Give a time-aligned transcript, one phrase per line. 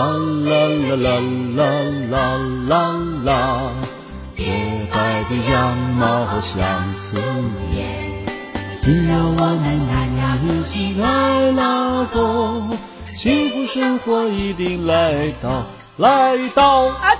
[0.00, 1.20] 啦啦啦
[1.56, 1.60] 啦
[2.08, 2.16] 啦
[2.66, 2.72] 啦
[3.22, 3.72] 啦，
[4.32, 7.20] 洁白的羊毛像思
[7.70, 8.00] 念。
[8.82, 12.62] 只要我们大家一起来拉钩，
[13.14, 15.64] 幸福生活一定来到
[15.98, 16.86] 来到。
[16.86, 17.10] 啊！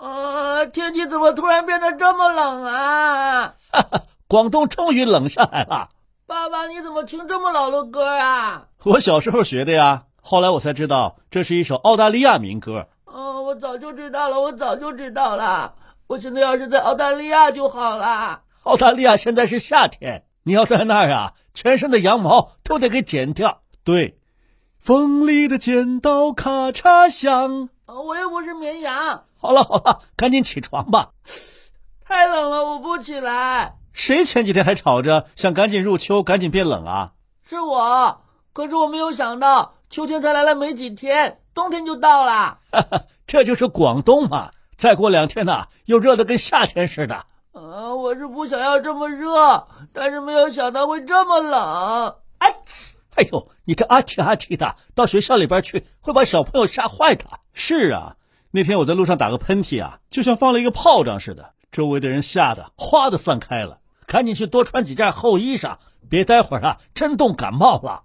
[0.00, 0.66] 啊！
[0.66, 3.54] 天气怎么突然变得这么冷啊？
[3.70, 5.90] 哈哈，广东终于冷下来了。
[6.26, 8.64] 爸爸，你怎么听这么老的歌啊？
[8.82, 10.02] 我小时候学的呀。
[10.26, 12.88] 后来我才知道，这是一首澳大利亚民歌。
[13.04, 15.74] 嗯，我早就知道了，我早就知道了。
[16.06, 18.40] 我现在要是在澳大利亚就好了。
[18.62, 23.60] 澳大利亚现在是夏天，你要在那儿啊，全身的羊毛都得给剪掉。
[23.84, 24.18] 对，
[24.78, 27.68] 锋利的剪刀咔嚓响。
[27.84, 29.24] 我又不是绵羊。
[29.36, 31.10] 好了好了，赶紧起床吧。
[32.02, 33.76] 太冷了，我不起来。
[33.92, 37.12] 谁前几天还吵着想赶紧入秋，赶紧变冷啊？
[37.46, 38.22] 是我。
[38.54, 39.73] 可是我没有想到。
[39.94, 42.58] 秋天才来了没几天，冬天就到了。
[43.28, 44.50] 这就是广东嘛！
[44.76, 47.26] 再过两天呢，又热得跟夏天似的。
[47.52, 52.16] 呃，我是不想要这么热，但是没有想到会这么冷。
[52.38, 52.56] 哎，
[53.14, 57.24] 哎呦，你这阿嚏阿嚏的，到学校里边去会把小朋友吓坏的。
[57.52, 58.16] 是啊，
[58.50, 63.78] 那天我在路上打个喷嚏啊，就像放了一个炮仗似的，周围的人吓得哗的散开了。
[64.08, 65.76] 赶紧去多穿几件厚衣裳，
[66.10, 68.02] 别待会儿啊真冻感冒了。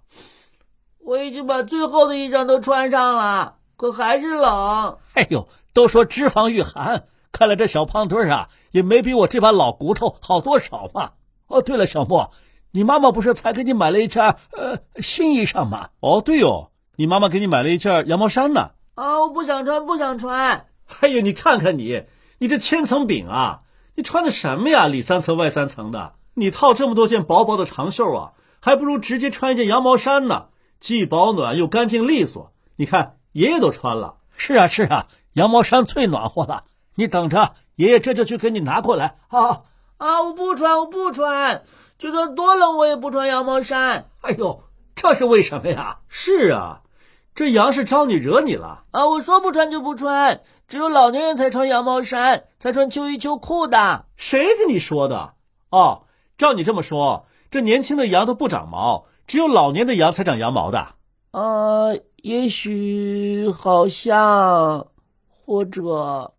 [1.10, 5.00] 我已经把最厚的衣裳都穿上了，可还是冷。
[5.16, 11.14] 哎呦，都说脂肪御寒，看来这小胖墩儿啊，也没比我这把老骨头好多少嘛。
[11.48, 12.30] 哦，对了，小莫，
[12.70, 15.90] 你妈妈不是才给你买了一件呃新衣裳吗？
[16.00, 18.70] 哦，对哦，你妈妈给你买了一件羊毛衫呢。
[18.94, 20.68] 啊，我不想穿，不想穿。
[21.00, 22.04] 哎呀，你看看你，
[22.38, 23.62] 你这千层饼啊，
[23.96, 24.86] 你穿的什么呀？
[24.86, 30.50] 里三层外三层的，你套这么多件薄薄的长袖啊，还不如直接穿一件羊毛衫呢。
[30.80, 34.18] 既保暖又干净利索，你看爷爷都穿了。
[34.36, 36.64] 是啊是啊，羊毛衫最暖和了。
[36.96, 39.18] 你等着，爷爷这就去给你拿过来。
[39.28, 39.64] 啊
[39.98, 40.22] 啊！
[40.22, 41.64] 我不穿，我不穿，
[41.98, 44.10] 就算多冷我也不穿羊毛衫。
[44.22, 44.64] 哎呦，
[44.96, 46.00] 这是为什么呀？
[46.08, 46.82] 是啊，
[47.36, 49.08] 这羊是招你惹你了啊！
[49.08, 54.06] 我说不穿就不穿，只有老年人才穿羊毛衫，才穿秋衣秋裤的。
[54.16, 55.34] 谁跟你说的？
[55.70, 56.04] 哦，
[56.38, 59.06] 照你这么说，这年轻的羊都不长毛。
[59.30, 60.96] 只有老年的羊才长羊毛的，
[61.34, 64.88] 呃，也许好像，
[65.46, 66.34] 或者，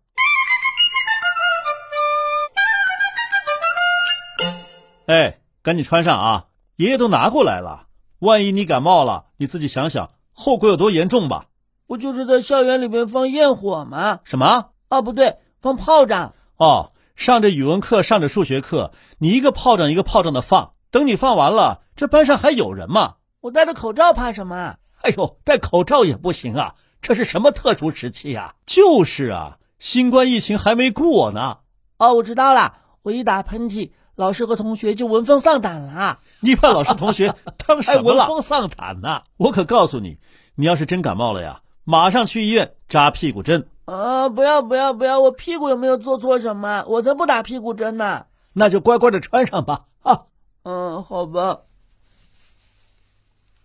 [5.05, 6.47] 哎，赶紧穿上啊！
[6.75, 7.87] 爷爷都拿过来了，
[8.19, 11.45] 万一你感冒了，你自己想想后果有多严重吧？
[11.87, 14.19] 不就是在校园里面放焰火吗？
[14.25, 14.71] 什么？
[14.89, 16.33] 啊，不对，放炮仗。
[16.57, 20.73] 哦，上着语文课，上着数学课，你一个炮仗一个炮仗的放。
[20.91, 23.17] 等你放完了，这班上还有人吗？
[23.41, 24.77] 我戴着口罩怕什么？
[25.03, 26.73] 哎呦，戴口罩也不行啊！
[26.99, 28.55] 这是什么特殊时期呀？
[28.65, 31.59] 就是啊，新冠疫情还没过呢。
[31.99, 32.73] 哦，我知道了，
[33.03, 36.21] 我一打喷嚏，老师和同学就闻风丧胆了。
[36.39, 37.35] 你把老师同学
[37.67, 38.25] 当什么了？
[38.25, 39.21] 闻风丧胆呢？
[39.37, 40.17] 我可告诉你，
[40.55, 43.67] 你要是真感冒了呀，马上去医院扎屁股针。
[43.85, 45.19] 啊，不要不要不要！
[45.19, 46.83] 我屁股有没有做错什么？
[46.87, 48.25] 我才不打屁股针呢。
[48.53, 49.85] 那就乖乖的穿上吧。
[50.01, 50.23] 啊。
[50.63, 51.59] 嗯，好吧。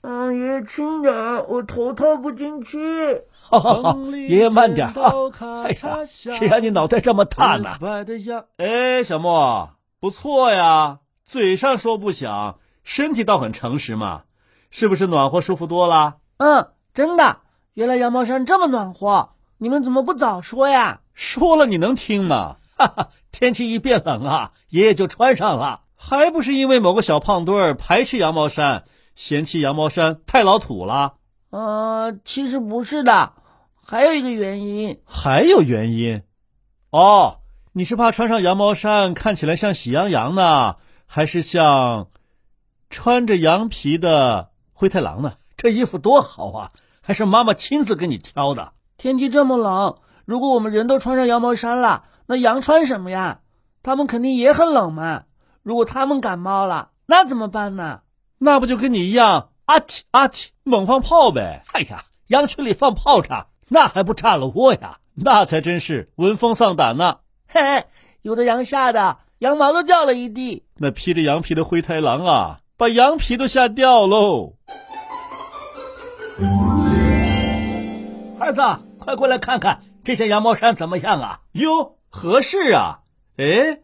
[0.08, 1.12] 嗯，爷爷轻点，
[1.48, 3.22] 我头套不进去。
[3.32, 5.12] 好好好，爷爷慢点啊！
[5.64, 7.76] 哎呀，谁让你脑袋这么大呢？
[8.56, 14.22] 哎，小莫，不错呀，嘴上说不想，身体倒很诚实嘛，
[14.70, 16.18] 是不是暖和舒服多了？
[16.36, 17.38] 嗯，真的，
[17.74, 21.00] 原来羊毛衫这么暖和，你们怎么不早说呀？
[21.14, 22.58] 说了你能听吗？
[22.76, 25.80] 哈哈，天气一变冷啊，爷爷就穿上了。
[25.96, 28.84] 还不是因为某个小胖墩儿排斥羊毛衫，
[29.16, 31.14] 嫌弃羊毛衫太老土了。
[31.50, 33.32] 呃，其实不是的，
[33.84, 35.00] 还有一个原因。
[35.04, 36.22] 还有原因？
[36.90, 37.38] 哦，
[37.72, 40.76] 你是怕穿上羊毛衫看起来像喜羊羊呢，
[41.06, 42.08] 还是像
[42.90, 45.34] 穿着羊皮的灰太狼呢？
[45.56, 48.74] 这衣服多好啊，还是妈妈亲自给你挑的。
[48.98, 49.96] 天气这么冷，
[50.26, 53.40] 如果我们人都穿上羊毛衫了，那羊穿什么呀？
[53.82, 55.24] 他们肯定也很冷嘛。
[55.62, 58.00] 如果他们感冒了，那怎么办呢？
[58.38, 61.64] 那不就跟你一样，阿嚏阿嚏，猛放炮呗！
[61.72, 64.98] 哎呀，羊群里放炮仗，那还不炸了窝呀？
[65.14, 67.18] 那才真是闻风丧胆呢！
[67.48, 67.86] 嘿嘿，
[68.20, 70.64] 有的羊吓得羊毛都掉了一地。
[70.76, 74.56] 那披着羊皮的灰太狼啊，把羊皮都吓掉喽！
[78.38, 78.60] 儿子，
[78.98, 81.40] 快过来看看这件羊毛衫怎么样啊？
[81.52, 83.00] 哟，合适啊！
[83.38, 83.80] 哎，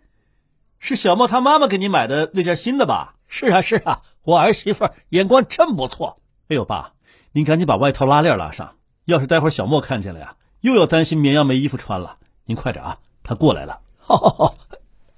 [0.79, 3.12] 是小莫他妈妈给你买的那件新的吧？
[3.35, 6.21] 是啊，是啊，我儿媳妇眼光真不错。
[6.49, 6.93] 哎呦，爸，
[7.33, 8.77] 您赶紧把外套拉链拉上，
[9.07, 12.17] 要是待会儿小莫看见了呀，又要担心绵羊没衣服穿了。
[12.45, 13.81] 您快点啊，他过来了。
[13.97, 14.55] 好，好，好。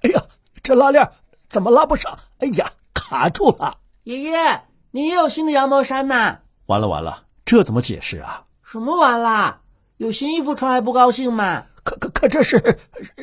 [0.01, 0.23] 哎呀，
[0.63, 1.11] 这拉链
[1.49, 2.17] 怎么拉不上？
[2.37, 3.79] 哎呀，卡住了。
[4.03, 4.61] 爷爷，
[4.91, 6.39] 你也有新的羊毛衫呐？
[6.67, 8.45] 完了完了，这怎么解释啊？
[8.63, 9.59] 什么完了？
[9.97, 11.65] 有新衣服穿还不高兴吗？
[11.83, 12.79] 可可可，这是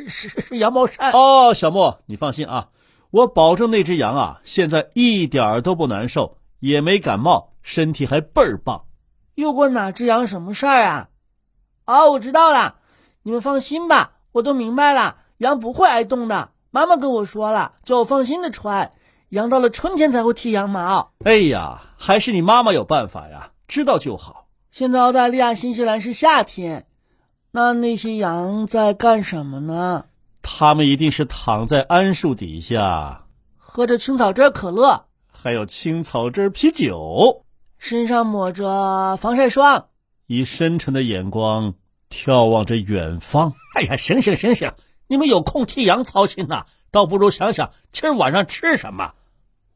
[0.07, 1.55] 是是羊毛衫哦。
[1.55, 2.69] 小莫，你放心啊，
[3.13, 8.87] 我保证那只羊啊，现在一点儿都不难受，也没感冒，身体还倍儿棒。
[9.35, 11.09] 又关哪只羊什么事儿啊？
[11.85, 12.77] 哦，我知道了，
[13.23, 16.53] 你们放心吧，我都明白了，羊不会挨冻的。
[16.71, 18.93] 妈妈跟我说了，叫我放心的穿。
[19.29, 21.13] 羊到了春天才会剃羊毛。
[21.23, 24.47] 哎呀，还是你妈妈有办法呀，知道就好。
[24.71, 26.87] 现在澳大利亚、新西兰是夏天。
[27.51, 30.07] 那那些羊在干什么呢？
[30.43, 37.45] 它们一定是躺在桉树底下，喝着青草汁可乐，还有青草汁啤酒，
[37.79, 39.87] 身上抹着防晒霜，
[40.27, 41.75] 以深沉的眼光
[42.11, 43.55] 眺望着远方。
[43.75, 44.73] 哎呀，醒醒醒醒！
[45.07, 49.13] 你们有空替羊操心呐，倒不如想想今儿晚上吃什么。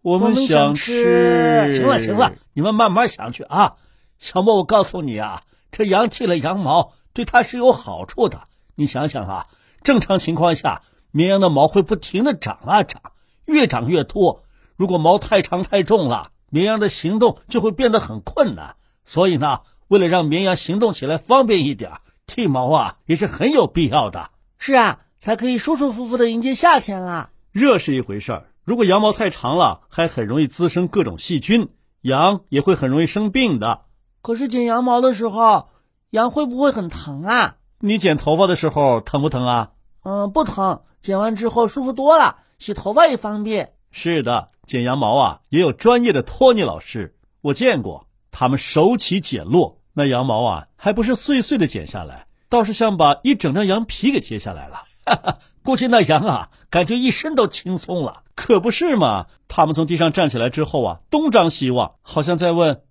[0.02, 1.74] 我们想吃。
[1.74, 3.76] 行了行了，你们慢慢想去啊。
[4.18, 6.92] 小莫，我告诉你啊，这羊剃了羊毛。
[7.12, 8.42] 对它是有好处的。
[8.74, 9.46] 你想想啊，
[9.82, 13.00] 正常情况下，绵羊的毛会不停的长啊长，
[13.44, 14.44] 越长越多。
[14.76, 18.76] 如果毛太长太重了，绵羊的行动就会变得很困难。
[19.04, 21.92] 所以呢，为了让绵羊行动起来方便一点，
[22.26, 24.30] 剃毛啊也是很有必要的。
[24.58, 27.30] 是啊，才可以舒舒服服的迎接夏天啦。
[27.52, 31.68] 热是一回事儿，如果羊毛太长了，还很容易滋生各种细菌，
[32.00, 33.82] 羊也会很容易生病的。
[34.22, 35.68] 可是剪羊毛的时候。
[36.10, 37.56] 羊会不会很疼啊？
[37.80, 39.70] 你剪头发的时候疼不疼啊？
[40.02, 43.74] 嗯，不疼，剪完之后舒服多了，洗头发也方便。
[43.90, 54.84] 是的，剪羊毛啊也有专业的托尼老师，我见过，他们手起剪落，那羊毛啊还不是碎碎的剪下来，倒是像把一整张羊皮给切下来了。
[55.04, 59.26] 哈哈，估计那羊啊感觉一身都轻松了，可不是嘛？
[59.48, 62.82] 他们从地上站起来之后啊，东张西望，好像在问：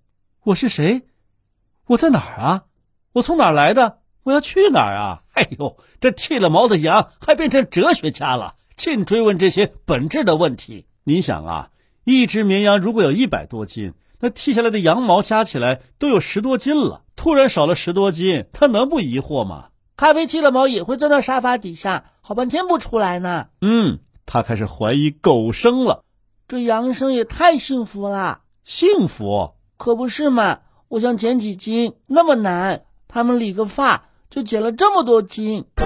[0.43, 1.07] 我是谁？
[1.87, 2.63] 我在哪儿啊？
[3.13, 3.99] 我从哪儿来的？
[4.25, 5.21] 我要去哪儿啊？
[5.33, 10.87] 哎呦，这剃了毛的羊还变成哲学家了，净追问这些本质的问题。
[11.03, 11.69] 你想啊，
[12.05, 17.03] 一只绵羊如果有一百多斤，那剃下来的羊毛加起来都有十多斤了。
[17.15, 19.67] 突然少了十多斤，它能不疑惑吗？
[19.95, 23.49] 咖啡剃了毛也会钻到沙发底下，好半天不出来呢。
[23.61, 26.03] 嗯，他开始怀疑狗生了。
[26.47, 30.61] 这羊生也太幸福了，幸福可不是嘛？
[30.87, 32.85] 我想减几斤那么难。
[33.07, 35.65] 他们理个发就减了这么多斤。
[35.75, 35.85] 哎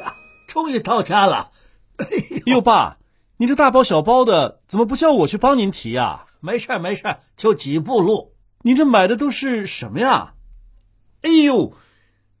[0.00, 0.16] 呀，
[0.48, 1.50] 终于到家了！
[1.96, 2.06] 哎
[2.46, 2.98] 呦，爸，
[3.36, 6.26] 您这大包小包的，怎么不叫我去帮您提呀？
[6.40, 8.34] 没事没事就几步路。
[8.62, 10.34] 您这买的都是什么呀？
[11.22, 11.74] 哎呦，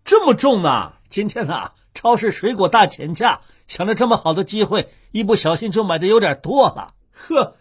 [0.04, 0.94] 这么重呢！
[1.08, 6.94] 今天呐，超市水果大减价，想着这么好的机会，一不小心就买的有点多了。
[7.12, 7.56] 呵。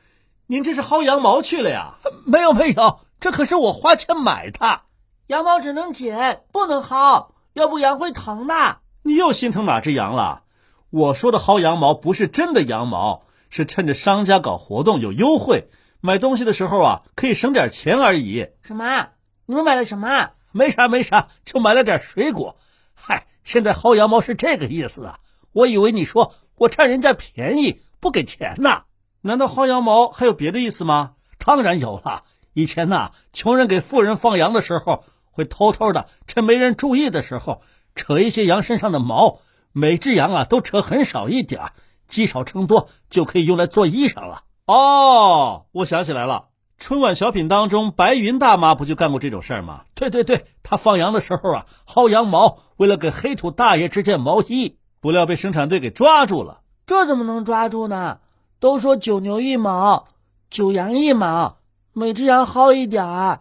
[0.45, 1.95] 您这是薅羊毛去了呀？
[2.25, 4.81] 没有没有，这可是我花钱买的。
[5.27, 8.79] 羊毛只能剪，不能薅，要不羊会疼的。
[9.01, 10.41] 你又心疼哪只羊了？
[10.89, 15.69] 我说的薅羊毛不是真的羊毛，是趁着商家搞活动有优惠，
[16.01, 18.49] 买东西的时候啊可以省点钱而已。
[18.61, 19.07] 什么？
[19.45, 20.31] 你们买了什么？
[20.51, 22.57] 没啥没啥，就买了点水果。
[22.93, 25.19] 嗨，现在薅羊毛是这个意思啊？
[25.53, 28.83] 我以为你说我占人家便宜不给钱呢。
[29.21, 31.13] 难道薅羊毛还有别的意思吗？
[31.37, 32.25] 当然有了。
[32.53, 37.61] 以前呐，穷人给富人放羊的时候，会偷偷的趁没人注意的时候，
[37.95, 39.39] 扯一些羊身上的毛。
[39.71, 41.71] 每只羊啊，都扯很少一点
[42.07, 44.43] 积少成多，就可以用来做衣裳了。
[44.67, 49.85] 哦，我想起来了，春晚小品当中，白云大妈不就干过这种事儿吗？
[49.95, 56.61] 对对对，她放羊的时候啊，薅羊毛，为了给黑土大爷织件毛衣，不料被生产队给抓住了。
[56.85, 58.19] 这怎么能抓住呢？
[58.59, 60.07] 都说九牛一毛，
[60.51, 61.57] 九羊一毛，
[61.95, 63.39] 每只羊薅一点儿，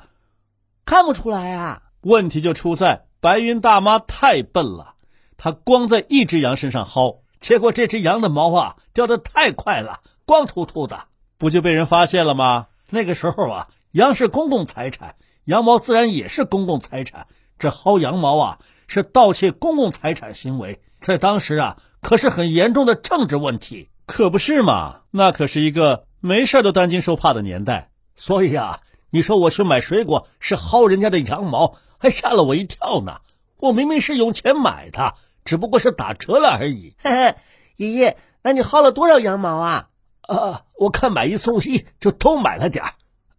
[0.85, 1.83] 看不出来啊？
[2.03, 4.95] 问题就出在白云大妈太笨了，
[5.39, 11.05] 她光在一只羊身上薅，结果这只羊的毛啊掉的太快了，光秃秃的，
[11.39, 12.67] 不就被人发现了吗？
[12.91, 17.27] 那个时候啊，羊是公共财产，羊毛自然也是公共财产。
[17.59, 23.89] 这薅羊毛啊，是盗窃公共财产行为，在当时啊，可是很严重的政治问题。
[24.05, 25.03] 可不是嘛？
[25.11, 27.89] 那可是一个没事都担惊受怕的年代。
[28.17, 33.21] 所以啊，你说我去买水果是薅人家的羊毛，还吓了我一跳呢。
[33.59, 35.15] 我明明是用钱买的，
[35.45, 36.95] 只不过是打折了而已。
[36.99, 37.37] 嘿嘿，
[37.77, 39.89] 爷爷，那你薅了多少羊毛啊？
[40.23, 42.93] 啊，我看买一送一，就都买了点儿。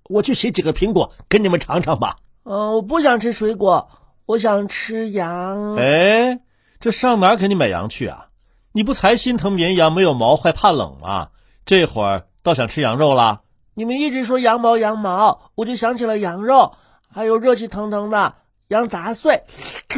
[0.10, 2.18] 我去洗几个苹果给你们尝尝吧。
[2.44, 3.89] 嗯，我不想吃水果，
[4.25, 5.75] 我想吃羊。
[5.75, 6.39] 哎，
[6.80, 8.27] 这上哪给你买羊去啊？
[8.74, 11.30] 你不才心疼绵羊没有毛，还怕冷吗？
[11.65, 13.43] 这会儿倒想吃羊肉了？
[13.75, 16.74] 你们一直说羊毛羊毛，我就想起了羊肉，
[17.12, 18.36] 还有热气腾腾的
[18.68, 19.44] 羊杂碎。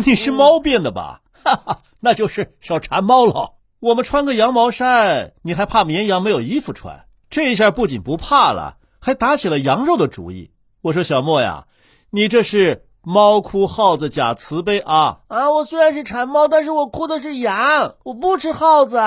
[0.06, 1.22] 你是猫变的吧？
[1.44, 3.56] 哈哈，那就是小馋猫了。
[3.82, 7.06] 我们穿个羊毛衫，你还怕绵羊没有衣服穿？
[7.30, 10.52] 这下不仅不怕了，还打起了羊肉的主意。
[10.82, 11.66] 我说小莫呀，
[12.12, 15.18] 你这是猫哭耗子假慈悲啊！
[15.28, 18.98] 啊，我虽然是馋猫，但是我哭的是羊，我不吃耗子。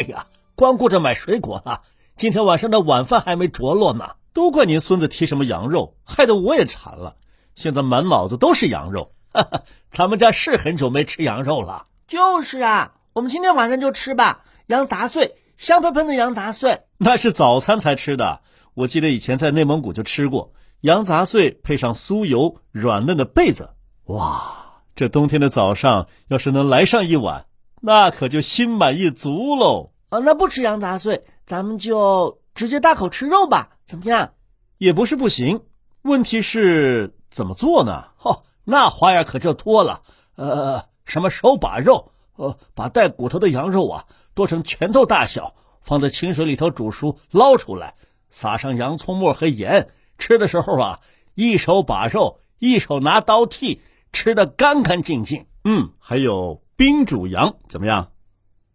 [0.00, 1.82] 哎呀，光顾着买水果了，
[2.16, 4.12] 今天晚上的晚饭还没着落呢。
[4.32, 7.16] 都怪您孙子提什么羊肉，害得我也馋了。
[7.54, 9.12] 现在满脑子都是羊肉。
[9.30, 11.84] 哈哈，咱们家是很久没吃羊肉了。
[12.06, 16.80] 就是啊，我们今天晚上就吃吧，羊杂碎，香喷喷的羊杂碎。
[16.96, 18.40] 那是早餐才吃的，
[18.72, 23.68] 我记得以前在内蒙古就吃过羊杂碎，配上酥油软嫩的被子。
[24.06, 27.44] 哇，这冬天的早上要是能来上一碗，
[27.80, 29.90] 那可就心满意足喽。
[30.10, 34.32] 啊，那不吃羊杂碎，咱们就直接大口吃肉吧，怎么样？
[34.78, 35.62] 也不是不行，
[36.02, 38.04] 问题是怎么做呢？
[38.22, 38.42] 哦。
[38.62, 40.02] 那花样可就多了，
[40.36, 47.94] 呃，什么手把肉，呃，把带骨头的羊肉啊剁成拳头大小，放在清水里头煮熟，捞出来，
[48.28, 49.88] 撒上洋葱末和盐。
[50.18, 51.00] 吃的时候啊，
[51.34, 53.80] 一手把肉，一手拿刀剔，
[54.12, 55.46] 吃的干干净净。
[55.64, 58.12] 嗯，还有冰煮羊怎么样？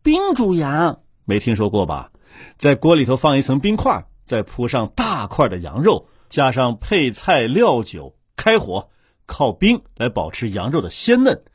[0.04, 2.12] 冰煮羊没听说过吧？
[2.56, 8.90] 在锅里头放一层冰块，再铺上大块的羊肉，加上配菜料酒，开火。
[9.26, 11.46] 靠冰来保持羊肉的鲜嫩，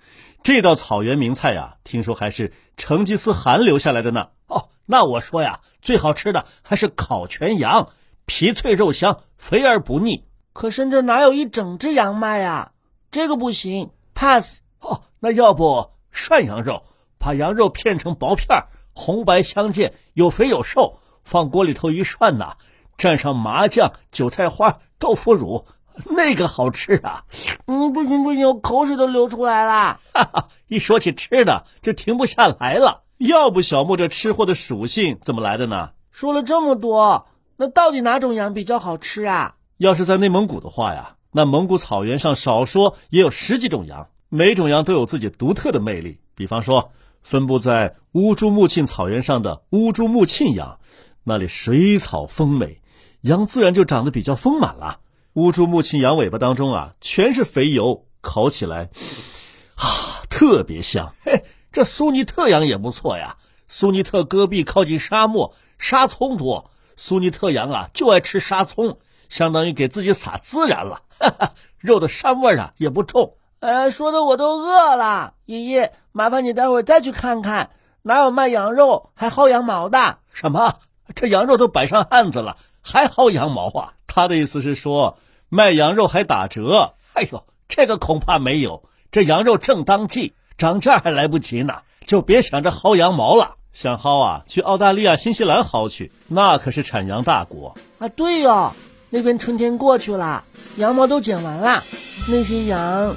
[0.42, 4.30] 这道草原名菜呀，听说还是成吉思汗留下来的呢。
[4.48, 7.90] 哦，那我说呀，最好吃的还是烤全羊，
[8.26, 10.24] 皮脆肉香，肥而不腻。
[10.52, 12.72] 可深圳哪有一整只羊卖呀？
[13.12, 14.62] 这个不行，pass。
[14.80, 16.82] 哦，那要不涮羊肉，
[17.18, 18.64] 把羊肉片成薄片，
[18.94, 22.56] 红白相间，有肥有瘦，放锅里头一涮呐，
[22.98, 25.66] 蘸上麻酱、韭菜花、豆腐乳。
[26.06, 27.24] 那个好吃啊！
[27.66, 30.00] 嗯，不行不行，我口水都流出来了。
[30.14, 33.02] 哈哈，一说起吃的就停不下来了。
[33.18, 35.90] 要不小莫这吃货的属性怎么来的呢？
[36.10, 37.26] 说了这么多，
[37.56, 39.56] 那到底哪种羊比较好吃啊？
[39.76, 46.20] 要是在内蒙古的话呀，那蒙古草原上少说也有十几种羊，每种羊都有自己独特的魅力。
[46.36, 50.78] 比方说，分布在乌珠穆沁草原上的乌珠穆沁羊，
[51.24, 52.80] 那里水草丰美，
[53.22, 55.00] 羊自然就长得比较丰满了。
[55.32, 58.90] 乌珠穆沁羊尾巴当中啊，全是肥油，烤起来
[59.74, 61.12] 啊特别香。
[61.24, 63.36] 嘿，这苏尼特羊也不错呀。
[63.66, 71.02] 苏尼特戈壁靠近沙漠，沙葱多，苏尼特羊啊就爱吃沙葱，相当于给自己撒孜然了。
[71.18, 73.34] 哈哈，肉的膻味啊也不重。
[73.60, 75.34] 呃，说的我都饿了。
[75.44, 80.16] 爷爷，麻烦你待会儿再去看看，哪有卖羊肉还薅羊毛的？
[80.32, 80.76] 什么？
[81.14, 83.92] 这羊肉都摆上案子了，还薅羊毛啊？
[84.06, 85.18] 他的意思是说，
[85.50, 86.94] 卖羊肉还打折。
[87.12, 88.84] 哎呦，这个恐怕没有。
[89.12, 93.56] 这羊肉正当季，涨价还来不及呢，就别想着薅羊毛了。
[93.74, 98.08] 想薅啊，去澳大利亚、新西兰薅去，那可是产羊大国啊。
[98.08, 98.72] 对哦，
[99.10, 100.44] 那边春天过去了，
[100.76, 101.84] 羊毛都剪完了，
[102.28, 103.14] 那些羊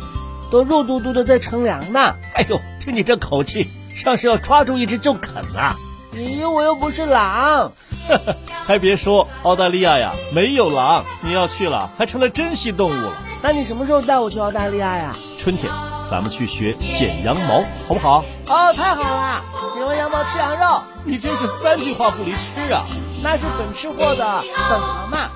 [0.54, 2.14] 都肉嘟嘟的在乘凉呢。
[2.36, 5.76] 哎呦，听你这口气，像是要抓住一只就啃啊！
[6.14, 7.72] 爷爷，我又不是狼。
[8.64, 13.18] 还别说，澳大利亚呀没有狼，你要去了还成了珍稀动物了。
[13.42, 15.16] 那你什么时候带我去澳大利亚呀？
[15.40, 15.74] 春天，
[16.08, 18.24] 咱们去学剪羊毛，好不好？
[18.46, 19.44] 哦，太好了！
[19.74, 22.86] 剪完羊毛吃羊肉，你真是三句话不离吃啊！
[23.24, 25.32] 那是本吃货的本行嘛。